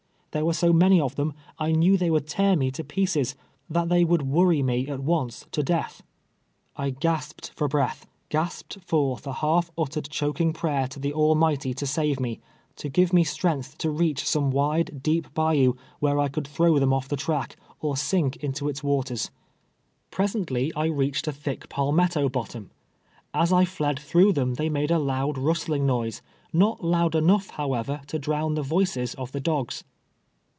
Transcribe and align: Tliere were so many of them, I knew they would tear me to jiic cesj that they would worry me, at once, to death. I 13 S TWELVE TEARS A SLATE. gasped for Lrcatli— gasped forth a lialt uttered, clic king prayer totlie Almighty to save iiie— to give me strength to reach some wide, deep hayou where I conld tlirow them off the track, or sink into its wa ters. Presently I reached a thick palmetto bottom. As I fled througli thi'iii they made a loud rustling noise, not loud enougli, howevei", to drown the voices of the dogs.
Tliere 0.33 0.45
were 0.45 0.53
so 0.53 0.71
many 0.71 1.01
of 1.01 1.15
them, 1.17 1.33
I 1.59 1.73
knew 1.73 1.97
they 1.97 2.09
would 2.09 2.25
tear 2.25 2.55
me 2.55 2.71
to 2.71 2.85
jiic 2.85 3.03
cesj 3.03 3.35
that 3.69 3.89
they 3.89 4.05
would 4.05 4.21
worry 4.21 4.63
me, 4.63 4.87
at 4.87 5.01
once, 5.01 5.45
to 5.51 5.61
death. 5.61 6.03
I 6.77 6.91
13 6.91 6.93
S 6.93 6.93
TWELVE 6.93 6.93
TEARS 6.93 6.93
A 6.93 6.95
SLATE. 6.95 7.01
gasped 7.01 7.51
for 7.57 7.67
Lrcatli— 7.67 8.05
gasped 8.29 8.79
forth 8.85 9.27
a 9.27 9.31
lialt 9.33 9.69
uttered, 9.77 10.09
clic 10.09 10.35
king 10.37 10.53
prayer 10.53 10.87
totlie 10.87 11.11
Almighty 11.11 11.73
to 11.73 11.85
save 11.85 12.15
iiie— 12.19 12.39
to 12.77 12.87
give 12.87 13.11
me 13.11 13.25
strength 13.25 13.77
to 13.79 13.89
reach 13.89 14.25
some 14.25 14.51
wide, 14.51 15.03
deep 15.03 15.27
hayou 15.35 15.75
where 15.99 16.17
I 16.17 16.29
conld 16.29 16.45
tlirow 16.55 16.79
them 16.79 16.93
off 16.93 17.09
the 17.09 17.17
track, 17.17 17.57
or 17.81 17.97
sink 17.97 18.37
into 18.37 18.69
its 18.69 18.81
wa 18.81 19.01
ters. 19.01 19.31
Presently 20.11 20.73
I 20.77 20.85
reached 20.85 21.27
a 21.27 21.33
thick 21.33 21.67
palmetto 21.67 22.29
bottom. 22.29 22.71
As 23.33 23.51
I 23.51 23.65
fled 23.65 23.97
througli 23.97 24.31
thi'iii 24.33 24.55
they 24.55 24.69
made 24.69 24.91
a 24.91 24.97
loud 24.97 25.37
rustling 25.37 25.85
noise, 25.85 26.21
not 26.53 26.81
loud 26.81 27.11
enougli, 27.15 27.49
howevei", 27.51 28.05
to 28.05 28.17
drown 28.17 28.53
the 28.55 28.63
voices 28.63 29.13
of 29.15 29.33
the 29.33 29.41
dogs. 29.41 29.83